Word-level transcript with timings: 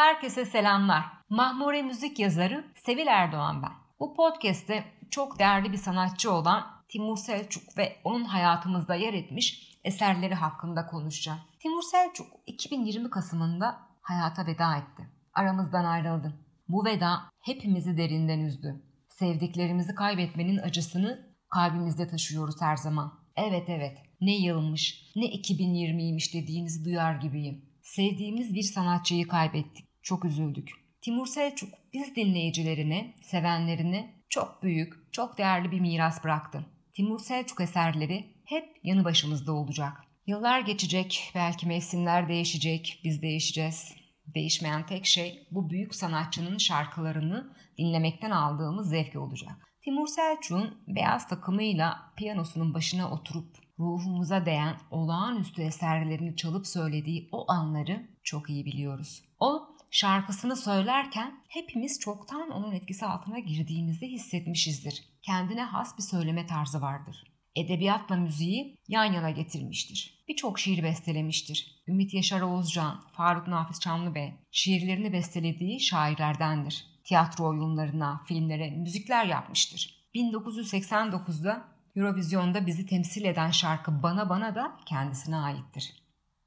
Herkese 0.00 0.44
selamlar. 0.44 1.04
Mahmure 1.28 1.82
müzik 1.82 2.18
yazarı 2.18 2.64
Sevil 2.74 3.06
Erdoğan 3.06 3.62
ben. 3.62 3.72
Bu 4.00 4.14
podcast'te 4.14 4.84
çok 5.10 5.38
değerli 5.38 5.72
bir 5.72 5.76
sanatçı 5.76 6.32
olan 6.32 6.66
Timur 6.88 7.16
Selçuk 7.16 7.78
ve 7.78 7.96
onun 8.04 8.24
hayatımızda 8.24 8.94
yer 8.94 9.14
etmiş 9.14 9.78
eserleri 9.84 10.34
hakkında 10.34 10.86
konuşacağım. 10.86 11.38
Timur 11.62 11.82
Selçuk 11.82 12.26
2020 12.46 13.10
Kasım'ında 13.10 13.78
hayata 14.02 14.46
veda 14.46 14.76
etti. 14.76 15.10
Aramızdan 15.34 15.84
ayrıldı. 15.84 16.32
Bu 16.68 16.84
veda 16.84 17.20
hepimizi 17.40 17.96
derinden 17.96 18.40
üzdü. 18.40 18.82
Sevdiklerimizi 19.08 19.94
kaybetmenin 19.94 20.58
acısını 20.58 21.34
kalbimizde 21.50 22.08
taşıyoruz 22.08 22.60
her 22.60 22.76
zaman. 22.76 23.12
Evet 23.36 23.68
evet 23.68 23.98
ne 24.20 24.36
yılmış 24.36 25.12
ne 25.16 25.24
2020'ymiş 25.24 26.34
dediğinizi 26.34 26.84
duyar 26.84 27.14
gibiyim. 27.14 27.64
Sevdiğimiz 27.82 28.54
bir 28.54 28.62
sanatçıyı 28.62 29.28
kaybettik. 29.28 29.89
Çok 30.02 30.24
üzüldük. 30.24 30.70
Timur 31.02 31.26
Selçuk 31.26 31.74
biz 31.92 32.16
dinleyicilerine, 32.16 33.14
sevenlerine 33.22 34.14
çok 34.28 34.62
büyük, 34.62 35.12
çok 35.12 35.38
değerli 35.38 35.70
bir 35.70 35.80
miras 35.80 36.24
bıraktı. 36.24 36.66
Timur 36.94 37.18
Selçuk 37.18 37.60
eserleri 37.60 38.34
hep 38.44 38.76
yanı 38.82 39.04
başımızda 39.04 39.52
olacak. 39.52 39.92
Yıllar 40.26 40.60
geçecek, 40.60 41.32
belki 41.34 41.66
mevsimler 41.66 42.28
değişecek, 42.28 43.00
biz 43.04 43.22
değişeceğiz. 43.22 43.94
Değişmeyen 44.34 44.86
tek 44.86 45.06
şey 45.06 45.46
bu 45.50 45.70
büyük 45.70 45.94
sanatçının 45.94 46.58
şarkılarını 46.58 47.54
dinlemekten 47.78 48.30
aldığımız 48.30 48.88
zevki 48.88 49.18
olacak. 49.18 49.52
Timur 49.84 50.06
Selçuk'un 50.06 50.82
beyaz 50.88 51.28
takımıyla 51.28 52.12
piyanosunun 52.16 52.74
başına 52.74 53.10
oturup 53.10 53.56
ruhumuza 53.78 54.46
değen 54.46 54.76
olağanüstü 54.90 55.62
eserlerini 55.62 56.36
çalıp 56.36 56.66
söylediği 56.66 57.28
o 57.32 57.50
anları 57.50 58.08
çok 58.22 58.50
iyi 58.50 58.64
biliyoruz. 58.64 59.22
O 59.40 59.59
şarkısını 59.90 60.56
söylerken 60.56 61.44
hepimiz 61.48 62.00
çoktan 62.00 62.50
onun 62.50 62.72
etkisi 62.72 63.06
altına 63.06 63.38
girdiğimizi 63.38 64.06
hissetmişizdir. 64.06 65.04
Kendine 65.22 65.62
has 65.62 65.98
bir 65.98 66.02
söyleme 66.02 66.46
tarzı 66.46 66.80
vardır. 66.80 67.24
Edebiyatla 67.56 68.16
müziği 68.16 68.78
yan 68.88 69.04
yana 69.04 69.30
getirmiştir. 69.30 70.24
Birçok 70.28 70.58
şiir 70.58 70.82
bestelemiştir. 70.82 71.82
Ümit 71.88 72.14
Yaşar 72.14 72.40
Oğuzcan, 72.40 73.00
Faruk 73.12 73.48
Nafiz 73.48 73.80
Çamlıbey 73.80 74.34
şiirlerini 74.50 75.12
bestelediği 75.12 75.80
şairlerdendir. 75.80 76.86
Tiyatro 77.04 77.48
oyunlarına, 77.48 78.22
filmlere 78.26 78.70
müzikler 78.70 79.24
yapmıştır. 79.24 80.00
1989'da 80.14 81.68
Eurovizyon'da 81.96 82.66
bizi 82.66 82.86
temsil 82.86 83.24
eden 83.24 83.50
şarkı 83.50 84.02
Bana 84.02 84.28
Bana 84.28 84.54
da 84.54 84.76
kendisine 84.86 85.36
aittir. 85.36 85.94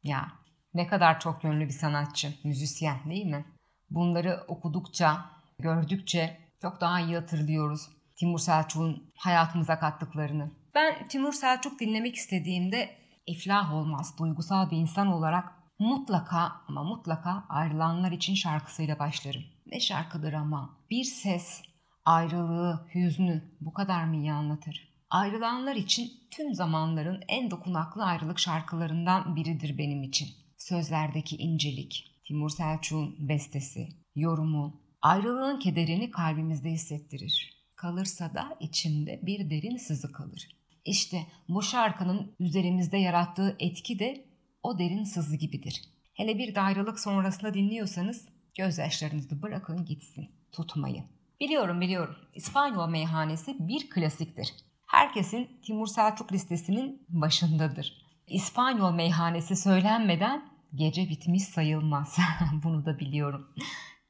Ya 0.03 0.42
ne 0.73 0.87
kadar 0.87 1.19
çok 1.19 1.43
yönlü 1.43 1.65
bir 1.65 1.73
sanatçı, 1.73 2.33
müzisyen 2.43 3.09
değil 3.09 3.25
mi? 3.25 3.45
Bunları 3.89 4.43
okudukça, 4.47 5.25
gördükçe 5.59 6.37
çok 6.61 6.81
daha 6.81 6.99
iyi 6.99 7.15
hatırlıyoruz 7.15 7.89
Timur 8.15 8.39
Selçuk'un 8.39 9.11
hayatımıza 9.17 9.79
kattıklarını. 9.79 10.51
Ben 10.75 11.07
Timur 11.07 11.33
Selçuk 11.33 11.79
dinlemek 11.79 12.15
istediğimde 12.15 12.89
iflah 13.27 13.73
olmaz, 13.73 14.15
duygusal 14.19 14.71
bir 14.71 14.77
insan 14.77 15.07
olarak 15.07 15.45
mutlaka 15.79 16.51
ama 16.67 16.83
mutlaka 16.83 17.45
ayrılanlar 17.49 18.11
için 18.11 18.35
şarkısıyla 18.35 18.99
başlarım. 18.99 19.43
Ne 19.65 19.79
şarkıdır 19.79 20.33
ama 20.33 20.77
bir 20.89 21.03
ses 21.03 21.61
ayrılığı, 22.05 22.87
hüznü 22.95 23.43
bu 23.61 23.73
kadar 23.73 24.03
mı 24.03 24.15
iyi 24.15 24.33
anlatır? 24.33 24.93
Ayrılanlar 25.09 25.75
için 25.75 26.11
tüm 26.31 26.53
zamanların 26.53 27.23
en 27.27 27.51
dokunaklı 27.51 28.03
ayrılık 28.03 28.39
şarkılarından 28.39 29.35
biridir 29.35 29.77
benim 29.77 30.03
için. 30.03 30.27
Sözlerdeki 30.63 31.35
incelik, 31.35 32.21
Timur 32.27 32.49
Selçuk'un 32.49 33.15
bestesi, 33.29 33.87
yorumu, 34.15 34.81
ayrılığın 35.01 35.59
kederini 35.59 36.11
kalbimizde 36.11 36.69
hissettirir. 36.69 37.63
Kalırsa 37.75 38.33
da 38.33 38.57
içimde 38.59 39.19
bir 39.23 39.49
derin 39.49 39.77
sızı 39.77 40.11
kalır. 40.11 40.47
İşte 40.85 41.27
bu 41.49 41.61
şarkının 41.61 42.35
üzerimizde 42.39 42.97
yarattığı 42.97 43.55
etki 43.59 43.99
de 43.99 44.25
o 44.63 44.79
derin 44.79 45.03
sızı 45.03 45.35
gibidir. 45.35 45.81
Hele 46.13 46.37
bir 46.37 46.55
de 46.55 46.61
ayrılık 46.61 46.99
sonrasında 46.99 47.53
dinliyorsanız 47.53 48.27
gözyaşlarınızı 48.57 49.41
bırakın 49.41 49.85
gitsin, 49.85 50.31
tutmayın. 50.51 51.05
Biliyorum 51.39 51.81
biliyorum 51.81 52.15
İspanyol 52.35 52.89
meyhanesi 52.89 53.55
bir 53.59 53.89
klasiktir. 53.89 54.53
Herkesin 54.87 55.49
Timur 55.65 55.87
Selçuk 55.87 56.33
listesinin 56.33 57.05
başındadır. 57.09 58.03
İspanyol 58.27 58.91
meyhanesi 58.91 59.55
söylenmeden 59.55 60.52
gece 60.75 61.09
bitmiş 61.09 61.43
sayılmaz. 61.43 62.17
Bunu 62.63 62.85
da 62.85 62.99
biliyorum. 62.99 63.53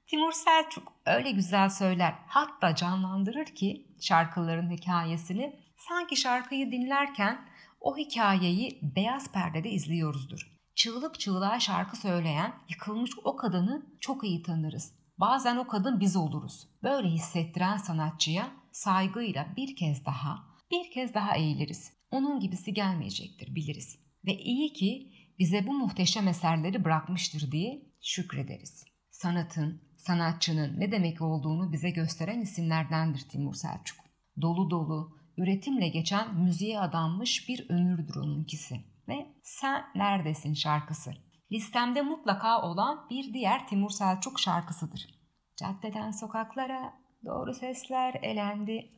Timur 0.07 0.31
Selçuk 0.31 0.94
öyle 1.06 1.31
güzel 1.31 1.69
söyler 1.69 2.16
hatta 2.28 2.75
canlandırır 2.75 3.46
ki 3.46 3.96
şarkıların 4.01 4.69
hikayesini 4.69 5.59
sanki 5.78 6.16
şarkıyı 6.16 6.72
dinlerken 6.72 7.46
o 7.81 7.97
hikayeyi 7.97 8.79
beyaz 8.96 9.31
perdede 9.31 9.69
izliyoruzdur. 9.69 10.53
Çığlık 10.75 11.19
çığlığa 11.19 11.59
şarkı 11.59 11.97
söyleyen 11.97 12.53
yıkılmış 12.69 13.12
o 13.24 13.35
kadını 13.35 13.85
çok 14.00 14.24
iyi 14.24 14.44
tanırız. 14.44 14.94
Bazen 15.18 15.57
o 15.57 15.68
kadın 15.68 16.00
biz 16.00 16.16
oluruz. 16.16 16.68
Böyle 16.84 17.07
hissettiren 17.07 17.78
sanatçıya 17.78 18.51
saygıyla 18.72 19.47
bir 19.57 19.75
kez 19.75 20.06
daha, 20.06 20.44
bir 20.72 20.91
kez 20.91 21.13
daha 21.13 21.35
eğiliriz. 21.35 21.94
Onun 22.12 22.40
gibisi 22.40 22.74
gelmeyecektir 22.74 23.56
biliriz. 23.56 24.00
Ve 24.25 24.38
iyi 24.38 24.74
ki 24.74 25.12
bize 25.39 25.67
bu 25.67 25.73
muhteşem 25.73 26.27
eserleri 26.27 26.85
bırakmıştır 26.85 27.51
diye 27.51 27.81
şükrederiz. 28.01 28.85
Sanatın, 29.11 29.81
sanatçının 29.97 30.79
ne 30.79 30.91
demek 30.91 31.21
olduğunu 31.21 31.71
bize 31.71 31.89
gösteren 31.89 32.41
isimlerdendir 32.41 33.19
Timur 33.19 33.53
Selçuk. 33.53 33.99
Dolu 34.41 34.69
dolu, 34.69 35.17
üretimle 35.38 35.88
geçen 35.88 36.35
müziğe 36.35 36.79
adanmış 36.79 37.49
bir 37.49 37.69
ömürdür 37.69 38.16
onunkisi. 38.16 38.75
Ve 39.07 39.35
Sen 39.44 39.83
Neredesin 39.95 40.53
şarkısı. 40.53 41.13
Listemde 41.51 42.01
mutlaka 42.01 42.61
olan 42.61 43.09
bir 43.09 43.33
diğer 43.33 43.67
Timur 43.67 43.89
Selçuk 43.89 44.39
şarkısıdır. 44.39 45.07
Caddeden 45.57 46.11
sokaklara 46.11 46.94
doğru 47.25 47.53
sesler 47.53 48.13
elendi. 48.13 48.89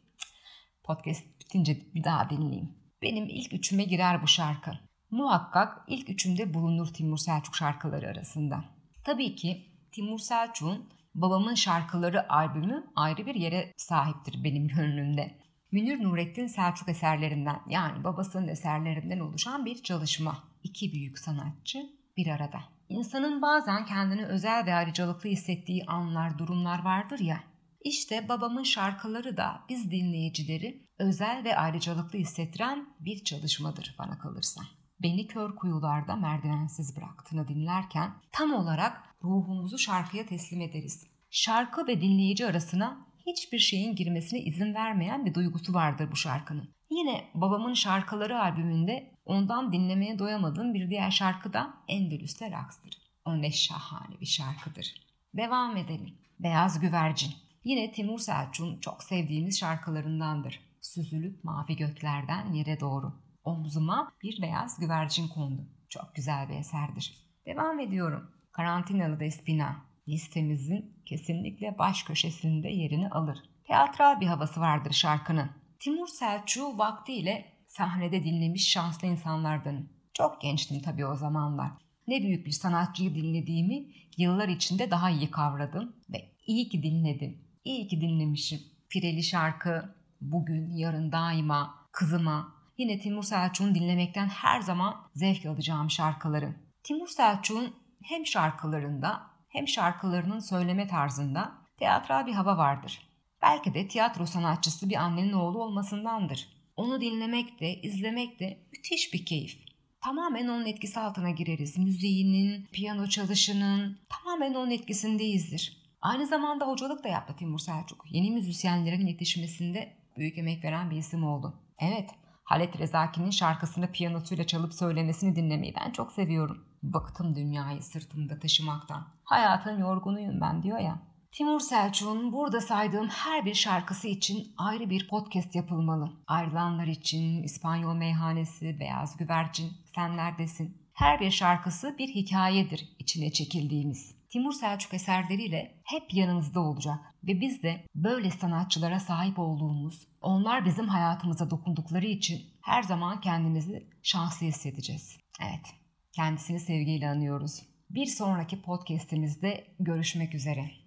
Podcast 0.84 1.40
bitince 1.40 1.94
bir 1.96 2.04
daha 2.04 2.30
dinleyeyim. 2.30 2.76
Benim 3.02 3.26
ilk 3.30 3.54
üçüme 3.54 3.84
girer 3.84 4.24
bu 4.24 4.28
şarkı. 4.28 4.72
Muhakkak 5.16 5.86
ilk 5.88 6.10
üçümde 6.10 6.54
bulunur 6.54 6.88
Timur 6.88 7.18
Selçuk 7.18 7.56
şarkıları 7.56 8.08
arasında. 8.08 8.66
Tabii 9.04 9.36
ki 9.36 9.66
Timur 9.92 10.20
Selçuk'un 10.20 10.90
Babamın 11.16 11.56
Şarkıları 11.56 12.34
albümü 12.34 12.84
ayrı 12.96 13.26
bir 13.26 13.36
yere 13.36 13.74
sahiptir 13.78 14.44
benim 14.44 14.68
gönlümde. 14.68 15.38
Münir 15.72 16.04
Nurettin 16.04 16.48
Selçuk 16.48 16.90
eserlerinden 16.90 17.60
yani 17.70 18.04
babasının 18.04 18.48
eserlerinden 18.48 19.20
oluşan 19.20 19.66
bir 19.66 19.84
çalışma. 19.84 20.44
İki 20.64 20.94
büyük 20.94 21.20
sanatçı 21.20 21.80
bir 22.18 22.28
arada. 22.28 22.60
İnsanın 22.90 23.42
bazen 23.42 23.86
kendini 23.86 24.26
özel 24.26 24.66
ve 24.66 24.74
ayrıcalıklı 24.74 25.30
hissettiği 25.30 25.86
anlar, 25.86 26.38
durumlar 26.38 26.84
vardır 26.84 27.20
ya. 27.20 27.44
İşte 27.84 28.30
babamın 28.30 28.64
şarkıları 28.64 29.38
da 29.38 29.62
biz 29.70 29.92
dinleyicileri 29.92 30.88
özel 31.00 31.44
ve 31.44 31.58
ayrıcalıklı 31.58 32.20
hissettiren 32.20 32.88
bir 33.00 33.24
çalışmadır 33.24 33.96
bana 34.00 34.18
kalırsa. 34.20 34.62
Beni 35.02 35.28
kör 35.28 35.56
kuyularda 35.56 36.16
merdivensiz 36.16 36.98
bıraktığını 36.98 37.48
dinlerken 37.48 38.12
tam 38.32 38.54
olarak 38.54 39.16
ruhumuzu 39.24 39.78
şarkıya 39.78 40.26
teslim 40.26 40.62
ederiz. 40.62 41.08
Şarkı 41.30 41.88
ve 41.88 42.02
dinleyici 42.02 42.46
arasına 42.46 43.08
hiçbir 43.26 43.60
şeyin 43.60 43.96
girmesine 43.96 44.40
izin 44.40 44.74
vermeyen 44.74 45.26
bir 45.26 45.34
duygusu 45.34 45.74
vardır 45.74 46.12
bu 46.12 46.16
şarkının. 46.16 46.76
Yine 46.90 47.30
babamın 47.34 47.74
şarkıları 47.74 48.42
albümünde 48.42 49.12
ondan 49.26 49.74
dinlemeye 49.74 50.20
doyamadığım 50.20 50.74
bir 50.74 50.90
diğer 50.90 51.12
şarkı 51.12 51.54
da 51.54 51.74
Endülüs'te 51.88 52.52
Raks'tır. 52.52 52.98
O 53.26 53.42
ne 53.42 53.52
şahane 53.52 54.20
bir 54.22 54.26
şarkıdır. 54.26 54.94
Devam 55.34 55.78
edelim. 55.78 56.18
Beyaz 56.40 56.80
Güvercin. 56.80 57.32
Yine 57.64 57.92
Timur 57.92 58.20
Selçuk'un 58.20 58.80
çok 58.80 59.04
sevdiğimiz 59.04 59.60
şarkılarındandır. 59.60 60.60
Süzülüp 60.82 61.44
mavi 61.44 61.76
göklerden 61.76 62.54
yere 62.54 62.80
doğru. 62.80 63.25
Omzuma 63.46 64.12
bir 64.24 64.42
beyaz 64.42 64.80
güvercin 64.80 65.28
kondu. 65.28 65.70
Çok 65.90 66.16
güzel 66.16 66.50
bir 66.50 66.56
eserdir. 66.56 67.18
Devam 67.46 67.80
ediyorum. 67.80 68.32
Karantinalı 68.52 69.20
Despina. 69.20 69.76
Listemizin 70.08 71.02
kesinlikle 71.06 71.78
baş 71.78 72.04
köşesinde 72.04 72.70
yerini 72.70 73.10
alır. 73.10 73.38
Teatral 73.68 74.22
bir 74.22 74.28
havası 74.28 74.62
vardır 74.62 74.92
şarkının. 74.92 75.50
Timur 75.80 76.08
Selçuk'u 76.08 76.78
vaktiyle 76.78 77.46
sahnede 77.68 78.24
dinlemiş 78.24 78.70
şanslı 78.72 79.08
insanlardanım. 79.08 79.90
Çok 80.14 80.42
gençtim 80.42 80.82
tabii 80.82 81.06
o 81.06 81.16
zamanlar. 81.16 81.72
Ne 82.08 82.22
büyük 82.22 82.46
bir 82.46 82.52
sanatçıyı 82.52 83.16
dinlediğimi 83.16 83.86
yıllar 84.18 84.48
içinde 84.48 84.92
daha 84.92 85.10
iyi 85.10 85.32
kavradım 85.32 85.96
ve 86.10 86.32
iyi 86.48 86.70
ki 86.70 86.84
dinledim. 86.84 87.38
İyi 87.64 87.88
ki 87.88 88.02
dinlemişim. 88.02 88.60
Fireli 88.90 89.24
şarkı, 89.24 89.96
bugün, 90.22 90.74
yarın 90.76 91.12
daima, 91.12 91.76
kızıma. 91.92 92.55
Yine 92.78 93.00
Timur 93.00 93.24
Selçuk'un 93.24 93.76
dinlemekten 93.76 94.28
her 94.28 94.62
zaman 94.62 94.96
zevk 95.14 95.46
alacağım 95.46 95.92
şarkıları. 95.92 96.56
Timur 96.84 97.08
Selçuk'un 97.08 97.76
hem 98.04 98.26
şarkılarında 98.26 99.22
hem 99.50 99.68
şarkılarının 99.68 100.40
söyleme 100.40 100.88
tarzında 100.88 101.52
teatral 101.78 102.28
bir 102.28 102.34
hava 102.34 102.58
vardır. 102.58 103.10
Belki 103.42 103.74
de 103.74 103.88
tiyatro 103.88 104.26
sanatçısı 104.26 104.90
bir 104.90 104.96
annenin 104.96 105.34
oğlu 105.34 105.64
olmasındandır. 105.64 106.48
Onu 106.76 107.02
dinlemek 107.02 107.60
de, 107.60 107.82
izlemek 107.82 108.40
de 108.40 108.68
müthiş 108.72 109.14
bir 109.14 109.26
keyif. 109.26 109.66
Tamamen 110.02 110.48
onun 110.48 110.66
etkisi 110.66 111.00
altına 111.00 111.30
gireriz. 111.30 111.78
Müziğinin, 111.78 112.66
piyano 112.72 113.08
çalışının 113.08 114.00
tamamen 114.10 114.54
onun 114.54 114.72
etkisindeyizdir. 114.72 115.78
Aynı 116.02 116.28
zamanda 116.28 116.68
hocalık 116.68 117.04
da 117.04 117.08
yaptı 117.08 117.36
Timur 117.36 117.60
Selçuk. 117.60 118.06
Yeni 118.10 118.32
müzisyenlerin 118.32 119.08
yetişmesinde 119.08 119.98
büyük 120.18 120.38
emek 120.38 120.64
veren 120.64 120.92
bir 120.92 120.98
isim 120.98 121.24
oldu. 121.24 121.54
Evet, 121.80 122.10
Halet 122.46 122.80
Rezaki'nin 122.80 123.30
şarkısını 123.30 123.92
piyanosuyla 123.92 124.48
çalıp 124.48 124.74
söylemesini 124.74 125.36
dinlemeyi 125.36 125.74
ben 125.76 125.92
çok 125.92 126.12
seviyorum. 126.12 126.66
Bıktım 126.84 127.36
dünyayı 127.36 127.84
sırtımda 127.84 128.40
taşımaktan. 128.40 129.08
Hayatın 129.24 129.78
yorgunuyum 129.80 130.42
ben 130.42 130.64
diyor 130.64 130.80
ya. 130.80 131.00
Timur 131.32 131.60
Selçuk'un 131.60 132.34
burada 132.34 132.62
saydığım 132.62 133.08
her 133.08 133.46
bir 133.46 133.54
şarkısı 133.54 134.08
için 134.08 134.54
ayrı 134.58 134.90
bir 134.90 135.08
podcast 135.08 135.56
yapılmalı. 135.56 136.10
Ayrılanlar 136.28 136.88
için, 136.88 137.44
İspanyol 137.44 137.94
Meyhanesi, 137.94 138.80
Beyaz 138.80 139.18
Güvercin, 139.18 139.72
Sen 139.96 140.18
Neredesin? 140.18 140.85
Her 140.96 141.20
bir 141.20 141.32
şarkısı 141.32 141.98
bir 141.98 142.08
hikayedir 142.08 142.90
içine 143.00 143.32
çekildiğimiz. 143.32 144.16
Timur 144.30 144.54
Selçuk 144.54 144.94
eserleriyle 144.94 145.82
hep 145.84 146.14
yanımızda 146.14 146.60
olacak 146.60 147.00
ve 147.24 147.42
biz 147.42 147.64
de 147.64 147.86
böyle 147.96 148.32
sanatçılara 148.32 149.00
sahip 149.00 149.40
olduğumuz, 149.40 150.08
onlar 150.22 150.66
bizim 150.66 150.88
hayatımıza 150.88 151.50
dokundukları 151.50 152.06
için 152.06 152.42
her 152.62 152.84
zaman 152.84 153.22
kendimizi 153.22 153.88
şanslı 154.04 154.46
hissedeceğiz. 154.46 155.18
Evet, 155.42 155.74
kendisini 156.12 156.60
sevgiyle 156.60 157.10
anıyoruz. 157.10 157.62
Bir 157.90 158.06
sonraki 158.06 158.62
podcast'imizde 158.62 159.68
görüşmek 159.80 160.36
üzere. 160.36 160.85